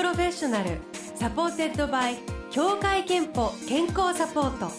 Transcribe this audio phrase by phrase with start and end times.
[0.00, 0.78] プロフェッショナル
[1.14, 2.16] supported by
[2.50, 4.72] 協会けんぽ健康サポート。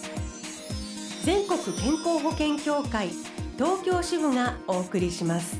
[1.24, 3.10] 全国健康保険協会
[3.56, 5.60] 東京支部がお送りします。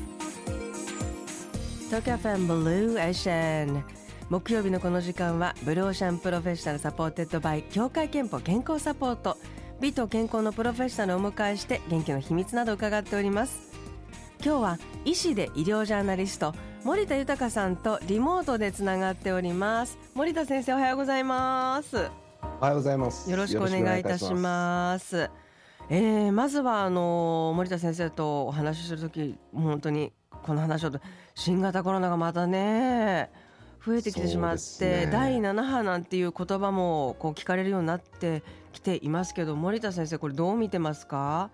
[1.86, 3.84] 東京 FMブルーオーシャン
[4.30, 9.38] 木曜日のこの時間はブルーオーシャンプロフェッショナル supported by 協会けんぽ健康サポート。
[9.78, 13.60] 美と健康のプロフェッショナルをお迎えして元気の秘密など伺っております。
[14.44, 16.52] 今日は医師で医療ジャーナリスト
[16.84, 19.96] 森田豊さんとリモートでつながっております。
[20.14, 22.10] 森田先生おはようございます。
[22.60, 23.30] おはようございます。
[23.30, 25.30] よろしくお願いいたします。
[25.88, 30.90] えー、まずはあの森田先生とお話しする時本当にこの話を
[31.36, 33.30] 新型コロナがまたね
[33.84, 41.50] 増えてきてしまって、ね、第7波なんていう言葉もこう聞かれるようになってきていますけど森田先生これどう見てますか？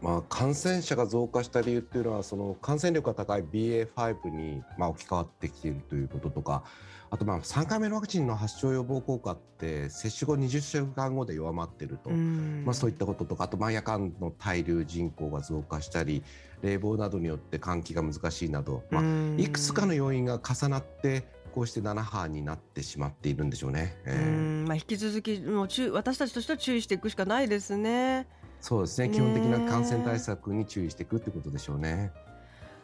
[0.00, 6.62] まあ、感染者が増加した理由っていうのはその感染力が高い BA.5 にまあ置き換わってきているということとか
[7.10, 16.22] あとまあ3回目のワクチンの発症予防効果って接種後20週間後で弱まっていると、まあ、そういったこととかあとまあ夜間の滞留人口が増加したり
[16.62, 19.02] 冷房などによって換気が難しいなど、まあ、
[19.40, 23.96] いくつかの要因が重なってこうして7波になってしまっているんでしょうね。
[24.04, 28.26] えー、まあ、引き続きもう私たちとしては注意していくしかないですね。
[28.60, 29.08] そうですね。
[29.10, 32.12] 基本的な感染対策に注意していくってことでしょうね。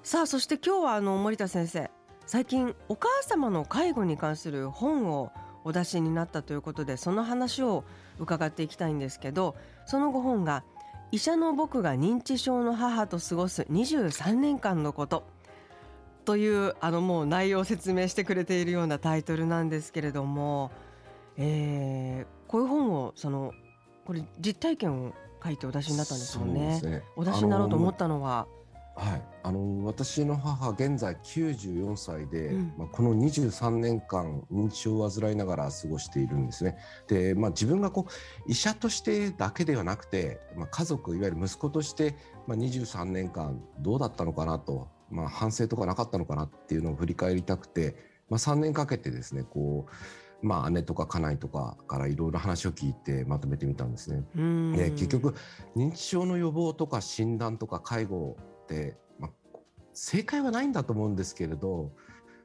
[0.03, 1.91] さあそして今日はあの森田先生。
[2.27, 5.31] 最近お母様の介護に関する本を
[5.65, 7.85] お出しになったということでその話を
[8.19, 10.65] 伺っていきたいんですけどそのご本が
[11.13, 15.25] 「医者の僕が認知症の母と過ごす23年間のこと」
[16.25, 20.71] というあのもう内容を説明してくれているようなタイトルなんですけれども、
[21.37, 23.53] えー、こういう本をその
[24.07, 25.13] これ実体験を
[25.45, 26.81] 書いてお出しになったんですよね。
[26.81, 28.47] ねお出しになろうと思ったのは？
[28.97, 36.79] はい、あの私の母現在94歳で、うん、まあ、この23年間認知症を患いながら過ごしているんですね。
[37.09, 47.97] で、まあ、自分がこう医者としてだけではなくて、まあ、家族いわゆる息子として、まあ、23年間どうだったのかなと、まあ、反省とかなかったのかなっていうのを振り返りたくて、
[48.31, 49.93] まあ、3年かけてですねこう
[50.45, 54.25] まあ、姉とか家内とかからいろいろ話を聞いてまとめてみたんですね。
[54.77, 55.35] で結局
[55.75, 59.31] 認知症の予防とか診断とか介護って、まあ、
[59.95, 61.93] 正解はないんだと思うんですけれど、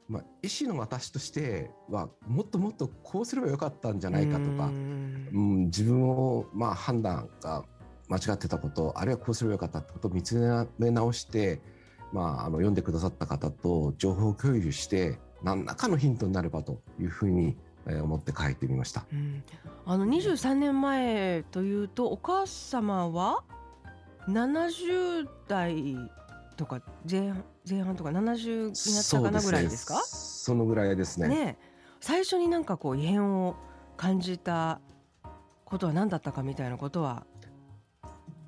[0.08, 7.66] まあ、医師の私としてはもっともっとこうすればよかったんじゃないかとか、うん、自分をまあ判断が
[8.08, 11.60] 間違ってたことあるいはこうすればよかったってことを見つめ直して、
[12.14, 19.42] まあ、あの読んでくださった方と情報共有して何らかのヒントになればというふうに思って書いてみました、うん、
[19.86, 23.42] あの23年前というとお母様は
[24.28, 25.96] 70代
[26.56, 27.32] とか前
[27.68, 30.02] 前半とか70になったかなぐらいですか？
[30.04, 31.28] そのぐらいですね。
[31.28, 31.58] ね
[32.00, 33.56] 最初になんかこう異変を
[33.96, 34.80] 感じた
[35.64, 37.24] ことは何だったかみたいなことは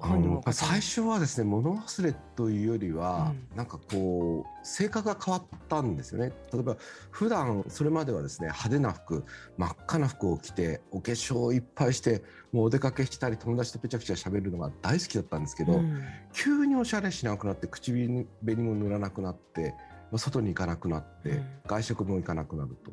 [0.05, 6.33] あの最初はですね物忘れというよりは、うん、なんかこう性格が変わったんですよね。
[6.53, 6.77] 例えば
[7.13, 9.25] 普段それまではですね派手な服
[9.57, 16.03] 真っ赤な服を着てお化粧をいっぱいしてもうお出かけしたり友達とぺちゃくちゃ喋るのが大好きだったんですけど、うん、
[16.33, 18.27] 急におしゃれしなくなって口紅
[18.57, 19.75] も塗らなくなって
[20.19, 22.91] 外に行かなくなって、外食も行かなくなると、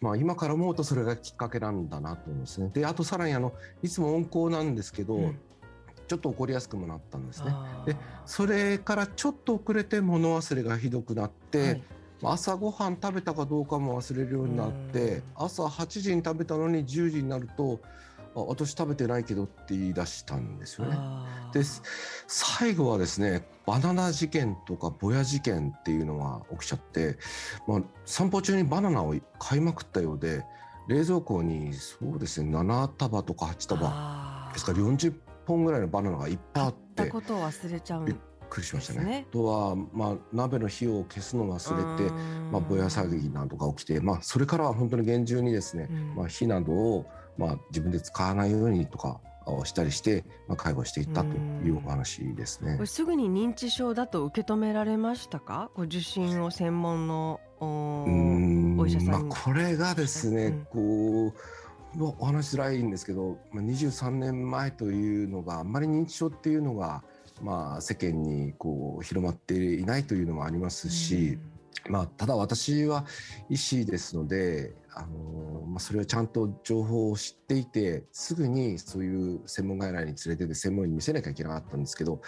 [0.00, 2.68] まあ、今から思うとそれがきっかけなんだなと思うんですね。
[2.74, 5.38] であとさらにあのいつも温厚なんですけど、うん
[6.06, 7.52] ちょっと怒りやすくもなったんですね。
[7.86, 7.96] で
[8.26, 11.82] それからちょっと遅れて物忘れがひどくなって、はい、
[12.22, 17.80] 朝ごはん食べたかどうかも忘れるようになって朝8時に食べたのに10時になると
[18.34, 20.96] 「あ私食べてないけど」って言い出したんですよね。
[21.52, 21.62] で
[22.26, 27.18] 最後はですねバナナ事件とかボヤ事件っていうのが起きちゃって、
[27.66, 30.44] まあ、散歩中にバナナを買いまくったようで
[30.88, 35.14] 冷蔵庫にそうですね7束とか8束ですから40
[35.46, 38.16] 本ぐらいのバナナがいっぱいあってことを忘れちゃうびっ
[38.48, 39.04] くりしましたね。
[39.04, 39.26] ね。
[39.28, 42.12] あとは、まあ、鍋の火を消すの忘れて、
[42.50, 47.06] まあ、ぼや騒ぎなどが起きて、まあ、それからは本当に厳重にですね、うん、まあ、火などを、
[47.38, 51.28] まあ、自分で使わないようにとかをしたりして、まあ、介護していったと
[51.64, 52.74] いうお話ですね。
[52.74, 55.70] これすぐに認知症だと受け止められましたか？
[55.74, 61.34] ご受診を専門のお医者さんまあ、これがですね、うん、こう
[61.98, 67.02] お話しづらいんですけど、まあ、23年前というのがあんまり認知症っていうのが、
[67.42, 71.38] まあ、世間にこう広まっていないというのもありますし、
[71.88, 73.04] まあ、ただ私は
[73.48, 82.20] 医師ですので、あのまあ、それをちゃんと情報を知っていてすぐにそういう専門外来に連れてて専門医に見せなきゃいけなかったんですけど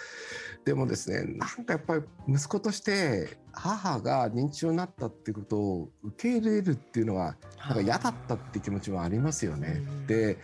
[0.65, 9.81] でもですねなんかやっぱり息子として母が認知症になったっていうことを受け入れるっていうのはなんか嫌だったって気持ちもありますよね。
[10.07, 10.39] で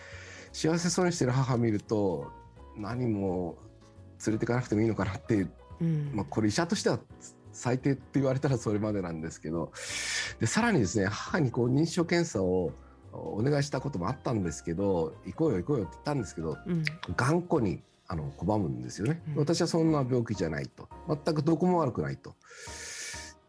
[0.54, 2.31] 幸せそうにしてる母を見ると
[2.77, 3.57] 何も
[4.25, 5.47] 連れていかなくてもいいのかなって、
[5.80, 7.00] うん、まあ、これ医者としては
[7.53, 9.71] 最低って言われたらそれまでなんですけど
[10.39, 12.71] でさらにですね母にこう認知症検査を
[13.13, 16.83] お願いしたこともあったんですけど行こうよ行こうよって言ったんですけど、うん、
[17.15, 20.89] 頑固にあの拒むんですよね、うん、私はそんな病気じゃないと。
[21.07, 22.36] 全くどこも悪くないと。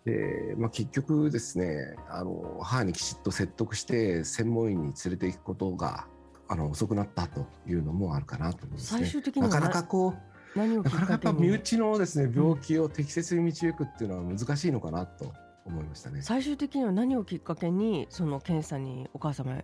[0.05, 6.09] でまあ、結局ですねあの母にきちっと説得して専門医に連れていくことが
[6.49, 15.33] あの遅くなったというのもあるかなと思います、ね、最終的になかなかこうなかなかやっぱ身内のですね病気を適切に導くっていうのは難しいのかなと
[15.65, 16.23] 思いましたね。
[16.23, 19.57] 最終的には何をきっかけにその検査にお母様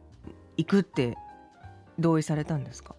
[0.56, 1.16] 行くって
[1.98, 2.94] 同意されたんですか？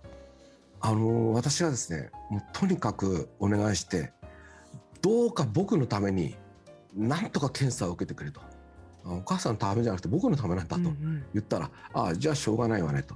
[0.81, 4.13] あの私はですねもうとにかくお願いして
[5.01, 6.35] どうか僕のために
[6.95, 8.41] なんとか検査を受けてくれと。
[9.05, 10.83] お母さんのためじゃなくて僕のためなんだと
[11.33, 13.15] 言ったら、うんうん、ああじゃあしょうがないわねと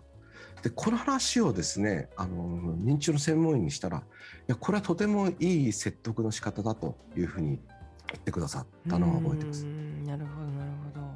[0.63, 4.01] でこの話をですねあの認知症の専門医にしたらい
[4.47, 7.59] やこれはとてもいい説得の仕方だというふうに
[8.07, 9.65] 言ってくださったのを覚えてます。
[9.65, 11.07] なるほどなるほど。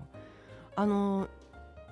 [0.76, 1.28] あの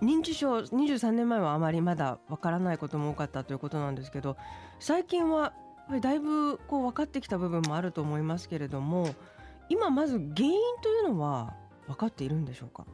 [0.01, 4.35] 認知症23年前はあまりまだわからないことも多かったということなんですけど
[4.79, 5.53] 最近は
[6.01, 9.15] だいぶこう分かってきた部分もあると思いますけれども
[9.69, 11.53] 今まず原因というのは
[11.87, 12.85] 分かっているんでしょうか？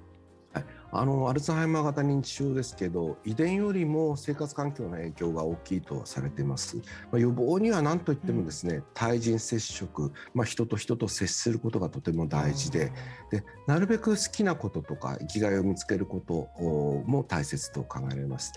[0.94, 6.84] あのアルツハイマー型認知症ですけど遺伝よりも生活環境の影響が大きいとされています、ま
[7.14, 12.92] あ、予防には何といってもですね、うん、対人接触、まあ、人と人と接することがとても大事で
[13.32, 16.50] でなるべく好きなこととか生きがいを見つけること
[17.06, 18.52] も大切と考えられます。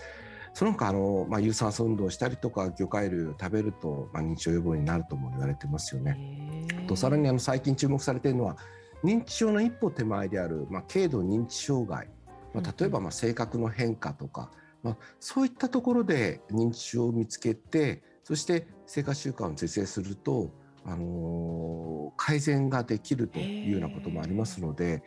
[0.53, 6.65] その他あの、まあ、有酸素運動をしたりとか魚介類を食べると、まあ、認知症予防になるとも言われてますよね。
[6.87, 8.55] とさらにあの最近注目されているのは
[9.03, 12.07] 認知症の一歩手前である、まあ、軽度認知障害
[12.55, 14.49] まあ、例えばまあ性格の変化とか、
[14.81, 20.51] まあ、そういったところで認知症を見つけてそして生活習慣を是正すると、
[20.85, 25.03] あのー、改善ができるというようなこともありますので、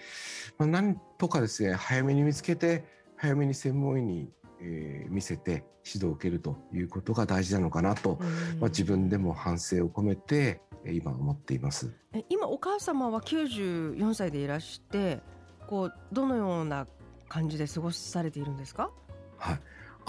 [0.59, 2.85] まあ、なんとかですね早めに見つけて
[3.17, 4.31] 早めに専門医に、
[4.61, 8.19] えー、見せて指導を受けるということが大事なのかなと、
[8.61, 11.93] まあ、自分でも反省を込めて今思っています。
[12.29, 15.21] 今お母様は94歳でいらして
[15.67, 16.87] こうどのような
[17.29, 18.91] 感じで過ごされているんですか？
[19.39, 19.61] はい。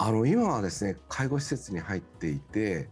[0.01, 2.87] あの今はですね介護施設に入っていて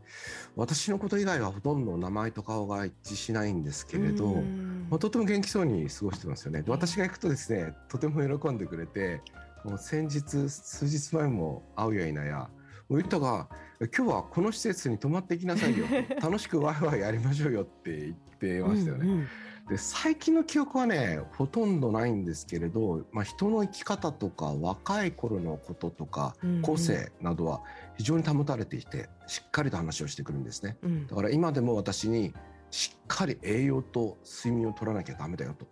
[0.57, 4.43] 私のこと以外はほとんど名前と顔が一致しないんですけれど、
[4.89, 6.65] まあ、とても元気そうに過ごしてますよね。
[6.67, 9.21] 私が行くとですねとても喜んでくれて
[9.63, 12.49] もう先日数日前も会うやいなや
[12.89, 13.47] もう言ったが
[13.79, 15.85] 今日はこの施設に泊まっていきなさいよ。
[16.21, 19.05] 楽しくワイワイやりましょうよって言ってましたよね。
[19.05, 19.27] うんうん
[19.69, 27.61] で最近の記憶はねほとんどないんですけれど、まあ、人の生き方とか若い頃のこととか個性などは
[27.97, 32.33] 非常に保たれていてしっかりと話をしてくるんですね、うん、だから今でも私に
[32.71, 35.67] しっかり栄養と睡眠を取らなきゃダメだよと。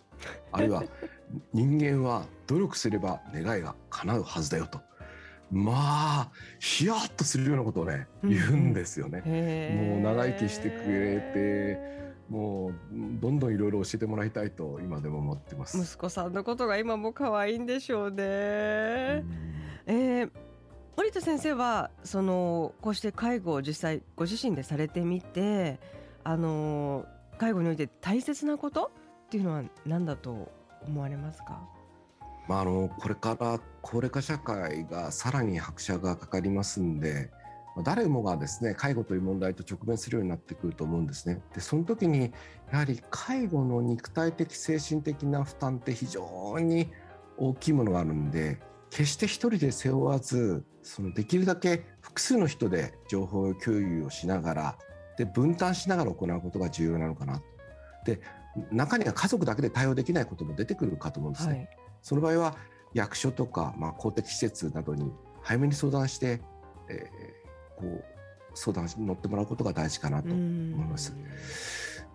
[0.52, 0.84] あるいは
[1.54, 4.82] 人間は努力すれば願いが叶うはずだよと。
[5.52, 9.22] まあヒヤッとするようなことをね言うんですよね。
[9.92, 15.78] もう長生きしてくれてもうどんどんいろいろ教えてもらいたいと今でも思ってます。
[15.78, 20.32] 息子さんのことが今も可愛いんでしょうね、えー、
[20.98, 25.80] 森田先生はそのこうして介護を実際ご自身でされてみて
[26.24, 27.06] あの
[27.38, 28.92] 介護において大切なこと
[29.28, 30.52] っていうのは何だと
[30.88, 31.62] 思われますか？
[32.48, 37.30] まあ、あのこれから高齢化社会がさらに拍車がかかりますんで
[37.84, 41.42] 誰もがですね介護という問題と直面するようになってくると思うんですね。
[41.54, 42.32] でその時に
[42.72, 46.90] やはり介護の肉体的精神的な負担って非常に
[47.38, 54.78] 大きいものがあるんで決して一人で背負わずそのできるだけ複数の人で情報共有をしながら
[55.18, 57.42] で分担しながら行うことが重要なのかな
[58.06, 58.22] で
[58.72, 61.54] 中には家族だけで対応できないことも出てくるかと思うんですね。
[61.54, 61.70] はい、
[62.02, 62.56] その場合は
[62.94, 66.42] 役所とか、まあ、公的施設などに早めに相談して、
[66.90, 67.10] え
[67.78, 68.04] こう
[68.54, 71.16] 相談に乗ってもらうことが大事かなと思います。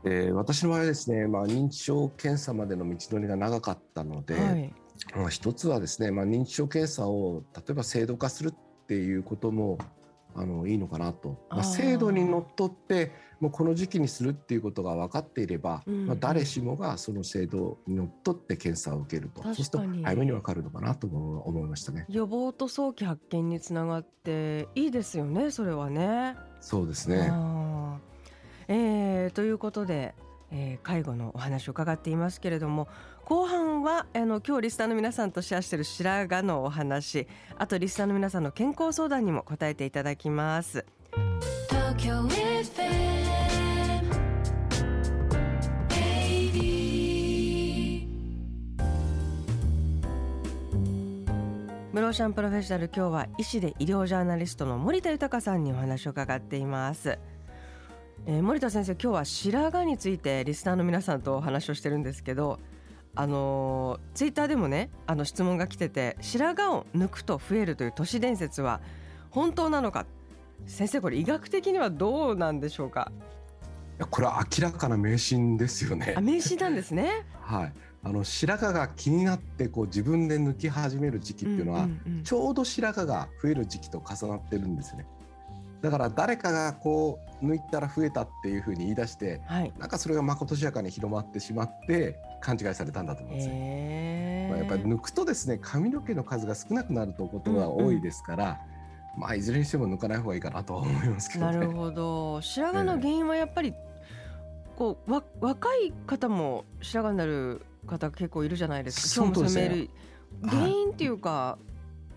[0.02, 4.74] えー、私の場合はですね、まあ、認知症検査までの道のりが長かったので、はい、
[5.14, 9.78] まあ、一つはですね、まあ、認知症検査を例えば制度化するっていうことも
[10.34, 22.04] あのいいのかなと、まあ、制度にのっとってもうこの時期にするっていうことが分かっていれば、うん、まあ、誰しもがその制度にのっとって検査を受けるとそうすると早めに分かるのかなと思いましたね。
[22.08, 26.36] 予防と早期発見につながっていいですよねそれはね。
[26.60, 27.32] そうですね。
[28.68, 30.14] えー、ということで、
[30.52, 32.88] えー、介護のお話を伺っていますけれども
[33.24, 37.26] 後半はあの今日リスナーの皆さんとシェアしている白髪のお話
[37.56, 40.84] あとリスナーの皆さんの健康相談にも答えていただきます。
[51.92, 57.18] ムローシャンプロフェッショナル今日は医師で医療ジャーナリストの森田豊さんにお話を伺っています、
[58.26, 62.60] えー、森田先生今日は白髪についてリスナーの皆さんとお話をしてるんですけど
[63.14, 68.80] あのツイッターでもねあの質問が来てて白髪を抜くと増えるという都市伝説は
[69.30, 70.06] 本当なのか？
[70.66, 73.10] 先生これ医学的にはどうなんでしょうか？
[74.10, 76.14] これは明らかな迷信ですよね。
[76.16, 77.24] あ迷信なんですね？
[77.40, 77.72] はい。
[78.02, 81.86] あの白髪が気になってこう自分で抜き始める時期っていうのは、
[82.24, 85.04] ちょうど白髪が増える時期と重なってるんですね。
[85.82, 93.54] だから誰かがこう抜いたら増えたっていうふうに言い出して、はい、なんかそれがまことしやかに広まってしまって勘違いされたんだと思うんですよ。
[94.50, 102.42] まあ、やっぱり抜くとですね髪の毛の数が少なくなるということが多いですから、うんうん、まあいずれにしても抜かない方がいいかなと思いますけど、ね、なるほど。
[102.42, 103.74] 白髪の原因はやっぱり、
[104.76, 109.24] こうわ若い方も白髪になる方結構いるじゃないですか。
[109.24, 109.90] 今日もメール
[110.46, 111.69] 原因っていうか、はい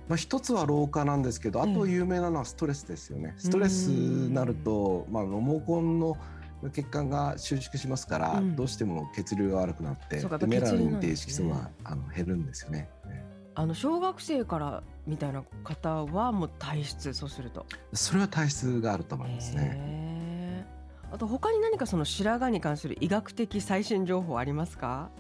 [0.08, 3.34] まあ、一つは老化なんですけどあと有名なのはストレスですよね。
[3.38, 6.18] ストレスになると、まあ、毛根の
[6.74, 12.90] 血管が収縮しますから、うん、どうしても血流が悪くなってメラニンっていう色素が、あの減るんですよね。
[13.56, 17.66] あの小学生からみたいな方はもう体質そうすると。
[17.94, 20.66] それは体質があると思いますね。
[21.12, 25.12] あと他に何かその白髪に関する医学的最新情報ありますか？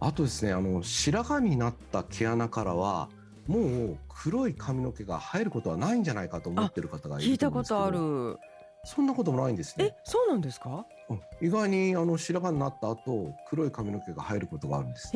[0.00, 3.10] あとですねあの白髪になった毛穴からは
[3.48, 3.60] も
[3.94, 8.38] う黒い髪の毛が生えることはないんじゃないかと思ってる方がいる聞いたことある。
[8.84, 9.86] そんなこともないんですね。
[9.86, 15.12] えそうなんですか、うん、意外にあの白髪になった後黒い髪の毛が生えることがあるんです。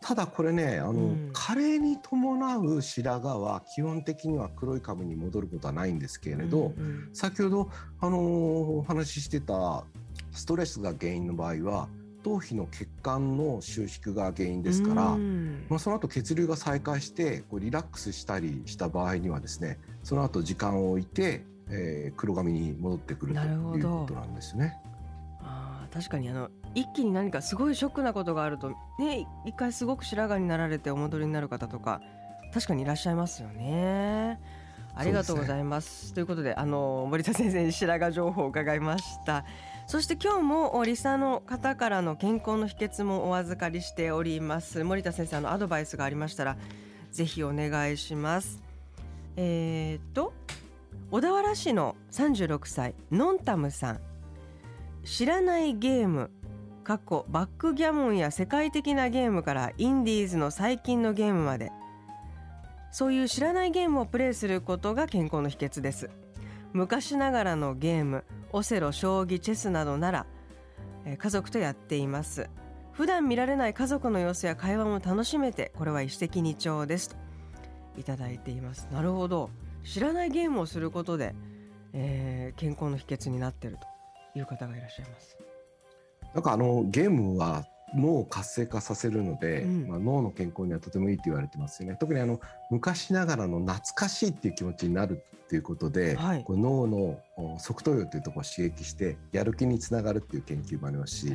[0.00, 9.84] ただこれねあの、うん、加齢に伴う白髪は基本的には黒い髪に戻ることはないんですけれど、うんうん、先ほどあのお話ししてた
[10.32, 11.88] ストレスが原因の場合は
[12.26, 15.16] 頭皮の血管の収縮が原因ですから、
[15.68, 24.76] まあ、その後血流が再開してこうリラックスしたりした場合にはですねその後時間を置いて、えー、黒髪に戻ってくるということなんですね。
[25.40, 32.00] あ確かにあの一気に何かすごいショックなことがあるとね一回すごく白髪になられてお戻りになる方とか
[32.52, 34.40] 確かにいらっしゃいますよね。
[34.96, 36.06] ありがとうございます。
[36.06, 39.44] すね、ということであの森田先生に白髪情報を伺いました。
[39.86, 44.82] そして今日もリサの方からの健康の秘訣もお預かりしております。
[44.82, 46.56] 森田先生のアドバイスがありましたら
[47.12, 48.60] ぜひお願いします。
[49.36, 50.32] えー、と
[51.12, 54.00] 小田原市の36歳ノンタムさん。
[55.04, 56.32] 知らないゲーム
[56.82, 61.70] 過去バックギャモンや世界的なゲームからインディーズの最近のゲームまで。
[62.90, 66.10] そういう知らないゲームをプレイすることが健康の秘訣です。
[66.72, 70.26] 昔ながらのゲームオセロ将棋チェスなどなら、
[71.04, 72.48] え家族とやっています。
[72.92, 77.10] 普段見られない家族の様子や会話も楽しめてこれは一石二鳥です。
[77.10, 77.16] と
[77.98, 78.88] いただいています。
[78.90, 79.50] なるほど。
[79.84, 81.34] 知らないゲームをすることで、
[81.92, 83.78] えー、健康の秘訣になっている
[84.34, 85.36] という方がいらっしゃいます。
[86.34, 91.96] なんかあのゲームは脳を活性化させるので、うん、まあ、脳の健康にはとてもいいと言われてますよね。
[91.98, 92.40] 特にあの
[92.70, 97.20] 昔ながらの懐かしいっていう気持ちになるっていうことで、はい、こ脳の
[97.58, 101.32] 側頭葉というところを刺激してやる気につながるっていう研究もありますし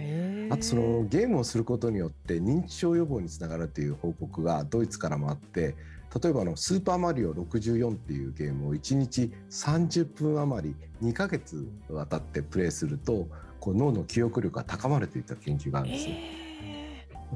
[0.50, 5.75] あとそのゲームをすることによって認知症予防につながるという報告がドイツからもあって
[6.22, 13.29] 例えばの「スーパーマリオ64」っていうゲームを1日30分余り2ヶ月渡ってプレイすると
[13.62, 16.15] こう脳の記憶力が高まるといった研究があるんですよ。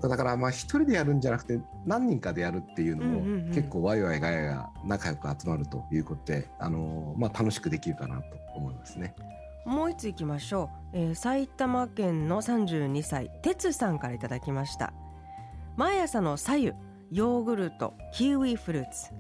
[0.01, 9.15] だからまあ一人でやるんじゃなくて何人かでやるっていうのも結構ワイワイガヤが仲良く集まるということで、あのまあ、楽しくできるかなと思いますね。
[9.65, 14.94] もう一ついきましょう、えー、埼玉県の32歳哲さんからいただきました。
[15.77, 16.72] 毎朝の左右
[17.12, 19.12] ヨーグルトキウイフルーツ。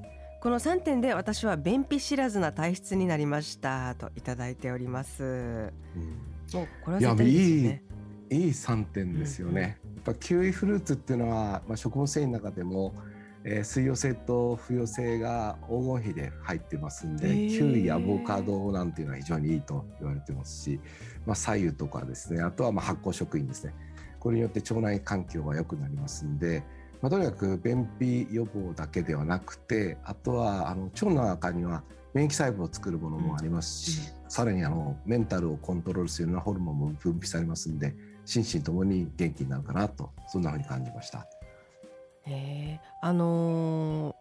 [0.45, 6.14] この3点で私は便秘知らずな体質になりましたといただいております、うん、
[6.51, 7.83] これは絶対ですね。
[8.29, 12.95] いい3点ですよね、うんうん、やっぱキウイフルーツっていうのは、まあ、食物繊維の中でも、
[13.43, 20.79] えー、水溶性と不溶性が黄金比で入ってますんで、キウイアボカドなんていうのは非常にいいと言われてますし、
[21.25, 23.73] まあ、左右とかですねあとはまあ発酵食品ですね。
[24.19, 26.63] これによって腸内環境が良くなりますんで、
[26.99, 31.83] まあ、とにかく便秘予防だけではなくてあとはあの腸の中には
[32.15, 37.93] 免疫細胞を作るものもありますし、うん、さらにあのメンタルをコントロールするようなホルモンも分泌されますんで
[38.23, 41.27] 心身ともに元気になるかなとそんなふうに感じました。
[42.25, 44.15] えあの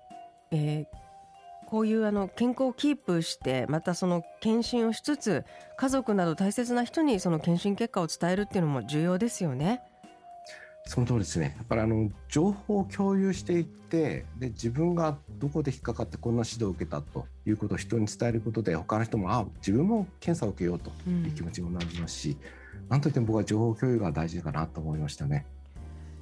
[0.51, 5.45] ー、えー、こういうあの健康をキープしてまたその検診をしつつ
[5.79, 9.81] 家族など大切な人にその検診結果を伝えるっていうのも重要ですよね。
[10.87, 11.55] その通りですね。
[11.57, 22.37] やっぱりあの情報を共有していってで自分がどこで引っかかってこんな指導を受けたということを人に伝えることで他の人もあ自分も検査を受けようという気持ちにもなりますし、
[22.83, 25.47] うん、なんといっても僕は情報共有が大事かなと思いましたね。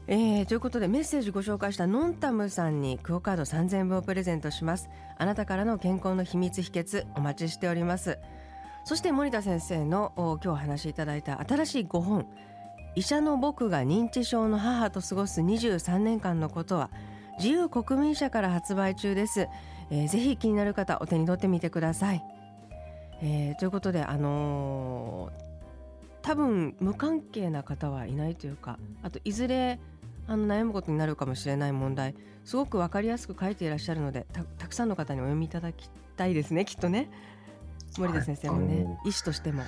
[0.09, 8.19] えー、ということでメッセージご紹介したノンタムさんにクオカード3000分をプレゼントしますあなたからの健康の秘密秘訣お待ちしております
[8.85, 12.27] そして森田先生の今日お話しいただいた新しい5本
[12.95, 16.91] 医者の僕が認知症の母と過ごす23年間のことは
[17.39, 19.49] 自由国民社から発売中です、
[19.91, 22.23] えー、ぜひ気になる方お手に取ってみてください、
[23.23, 25.33] えー、ということであのー、
[26.21, 29.81] 多分無関係な方はいないというかあといずれ
[30.29, 34.27] あの悩むことになるかもしれない問題すごく分かりやすく書いていらっしゃるので
[34.59, 37.09] たくさんの方にお読みいただきたいですねきっとね。
[37.99, 39.63] 森田先生もね、はい、医師としても。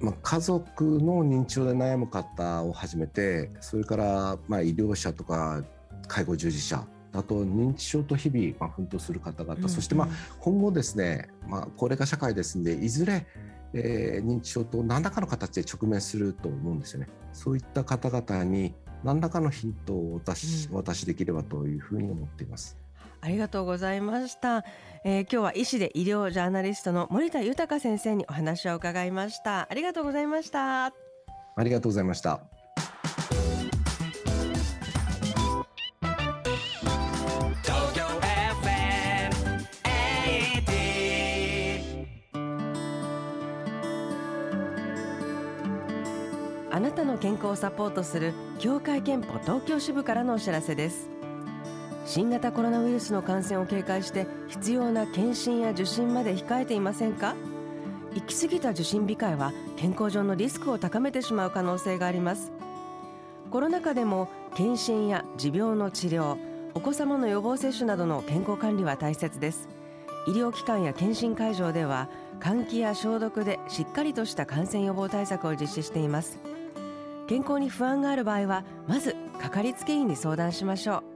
[0.00, 5.62] まあ、家族の認知症で悩む方をはじめてそれからまあ医療者とか
[6.06, 10.08] 介護従事者あと認知症と日々まあ奮闘する方々、うんうん、そしてまあ
[10.40, 13.26] 今後ですね、まあ、高齢化社会ですんでいずれ、
[13.72, 17.08] えー、認知症と何らかの形で直面すると思うんですよね。
[17.32, 22.76] そういった方々に何らかのヒントをお渡し,、お渡しできればというふうに思っています。
[23.20, 24.64] ありがとうございました、
[25.04, 29.68] えー、今日は医師で医療ジャーナリストの森田豊先生にお話を伺いました。
[29.70, 30.86] ありがとうございました。
[30.86, 30.92] あ
[31.62, 32.40] りがとうございました。
[46.76, 51.15] あなたの健康をサポートする協会憲法東京支部からのお知らせです
[52.06, 57.34] 新型コロナウイルスの感染を警戒して必要な検診や受診まで控えていませんか？
[58.14, 62.52] 行き過ぎた受診控えは健康上のリスクを高めてしまう可能性があります。
[63.50, 66.38] コロナ禍でも検診や持病の治療
[66.74, 69.68] お子様の予防接種などの健康管理は大切です。
[70.28, 76.38] 医療機関や検診会場では換気や消毒でしっかりとした感染予防対策を実施しています。
[77.26, 81.15] 健康に不安がある場合はまずかかりつけ医に相談しましょう。